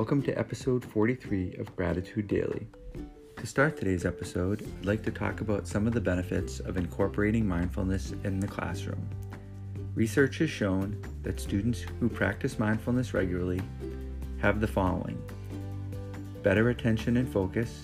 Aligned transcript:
Welcome 0.00 0.22
to 0.22 0.38
episode 0.38 0.82
43 0.82 1.56
of 1.58 1.76
Gratitude 1.76 2.26
Daily. 2.26 2.66
To 3.36 3.46
start 3.46 3.76
today's 3.76 4.06
episode, 4.06 4.66
I'd 4.78 4.86
like 4.86 5.02
to 5.02 5.10
talk 5.10 5.42
about 5.42 5.68
some 5.68 5.86
of 5.86 5.92
the 5.92 6.00
benefits 6.00 6.58
of 6.58 6.78
incorporating 6.78 7.46
mindfulness 7.46 8.14
in 8.24 8.40
the 8.40 8.46
classroom. 8.46 9.06
Research 9.94 10.38
has 10.38 10.48
shown 10.48 10.98
that 11.22 11.38
students 11.38 11.84
who 12.00 12.08
practice 12.08 12.58
mindfulness 12.58 13.12
regularly 13.12 13.60
have 14.38 14.62
the 14.62 14.66
following 14.66 15.22
better 16.42 16.70
attention 16.70 17.18
and 17.18 17.30
focus, 17.30 17.82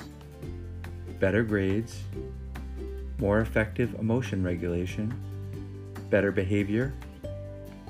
better 1.20 1.42
grades, 1.42 2.00
more 3.18 3.40
effective 3.40 3.94
emotion 3.96 4.42
regulation, 4.42 5.12
better 6.08 6.32
behavior, 6.32 6.94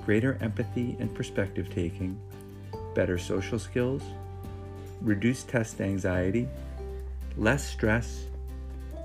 greater 0.04 0.36
empathy 0.40 0.96
and 0.98 1.14
perspective 1.14 1.70
taking, 1.70 2.20
better 2.96 3.18
social 3.18 3.58
skills, 3.58 4.02
reduced 5.02 5.48
test 5.50 5.82
anxiety, 5.82 6.48
less 7.36 7.62
stress, 7.62 8.24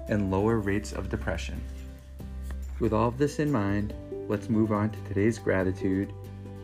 and 0.08 0.32
lower 0.32 0.60
rates 0.60 0.94
of 0.94 1.10
depression. 1.10 1.62
With 2.80 2.94
all 2.94 3.10
of 3.10 3.18
this 3.18 3.38
in 3.40 3.52
mind, 3.52 3.94
let's 4.30 4.50
move 4.50 4.72
on 4.72 4.92
to 4.92 5.00
today's 5.04 5.38
gratitude, 5.38 6.14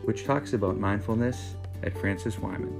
which 0.04 0.24
talks 0.24 0.54
about 0.54 0.78
mindfulness 0.78 1.54
at 1.82 1.96
Francis 1.98 2.38
Wyman. 2.38 2.74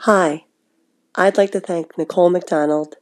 Hi, 0.00 0.44
I'd 1.14 1.38
like 1.38 1.52
to 1.52 1.60
thank 1.60 1.96
Nicole 1.96 2.28
McDonald, 2.28 2.96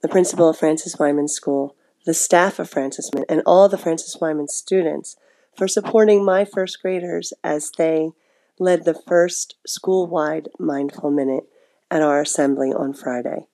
the 0.00 0.08
principal 0.08 0.48
of 0.48 0.56
Francis 0.56 0.98
Wyman 0.98 1.28
School, 1.28 1.76
the 2.04 2.14
staff 2.14 2.58
of 2.58 2.68
Francis 2.68 3.10
Wyman, 3.12 3.26
and 3.28 3.42
all 3.46 3.68
the 3.68 3.78
Francis 3.78 4.16
Wyman 4.20 4.48
students 4.48 5.16
for 5.56 5.68
supporting 5.68 6.24
my 6.24 6.44
first 6.44 6.80
graders 6.82 7.32
as 7.44 7.70
they 7.72 8.10
led 8.58 8.84
the 8.84 8.94
first 8.94 9.56
school 9.66 10.06
wide 10.06 10.48
mindful 10.58 11.10
minute 11.10 11.44
at 11.90 12.02
our 12.02 12.20
assembly 12.20 12.72
on 12.72 12.94
Friday. 12.94 13.46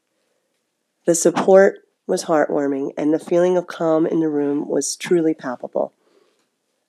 The 1.06 1.14
support 1.14 1.80
was 2.06 2.24
heartwarming, 2.24 2.92
and 2.96 3.12
the 3.12 3.18
feeling 3.18 3.56
of 3.56 3.66
calm 3.66 4.06
in 4.06 4.20
the 4.20 4.28
room 4.28 4.68
was 4.68 4.96
truly 4.96 5.34
palpable. 5.34 5.92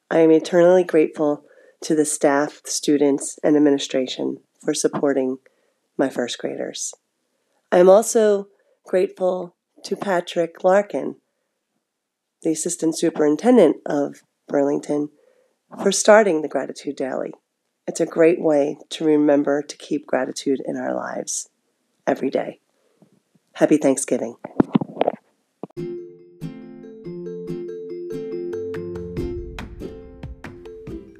I 0.09 0.19
am 0.19 0.31
eternally 0.31 0.83
grateful 0.83 1.43
to 1.81 1.95
the 1.95 2.05
staff, 2.05 2.61
students, 2.65 3.39
and 3.43 3.55
administration 3.55 4.39
for 4.63 4.73
supporting 4.73 5.39
my 5.97 6.09
first 6.09 6.37
graders. 6.37 6.93
I 7.71 7.77
am 7.77 7.89
also 7.89 8.47
grateful 8.85 9.55
to 9.83 9.95
Patrick 9.95 10.63
Larkin, 10.63 11.15
the 12.43 12.51
assistant 12.51 12.97
superintendent 12.97 13.77
of 13.85 14.23
Burlington, 14.47 15.09
for 15.81 15.91
starting 15.91 16.41
the 16.41 16.47
Gratitude 16.47 16.95
Daily. 16.95 17.31
It's 17.87 17.99
a 17.99 18.05
great 18.05 18.41
way 18.41 18.77
to 18.89 19.05
remember 19.05 19.61
to 19.61 19.77
keep 19.77 20.05
gratitude 20.05 20.61
in 20.65 20.77
our 20.77 20.93
lives 20.93 21.49
every 22.05 22.29
day. 22.29 22.59
Happy 23.53 23.77
Thanksgiving. 23.77 24.35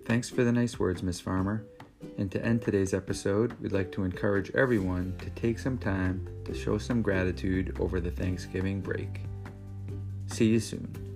Thanks 0.06 0.30
for 0.30 0.44
the 0.44 0.52
nice 0.52 0.80
words, 0.80 1.04
Miss 1.04 1.20
Farmer. 1.20 1.66
And 2.17 2.31
to 2.31 2.44
end 2.44 2.61
today's 2.61 2.94
episode, 2.94 3.54
we'd 3.61 3.72
like 3.72 3.92
to 3.94 4.04
encourage 4.04 4.52
everyone 4.56 5.16
to 5.20 5.30
take 5.31 5.59
some 5.59 5.78
time 5.78 6.28
to 6.45 6.54
show 6.54 6.78
some 6.78 7.02
gratitude 7.02 7.78
over 7.80 8.00
the 8.00 8.11
Thanksgiving 8.11 8.81
break. 8.81 9.22
See 10.28 10.48
you 10.48 10.59
soon. 10.59 11.09